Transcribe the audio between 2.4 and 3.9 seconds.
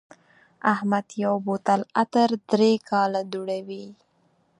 درې کاله دوړوي.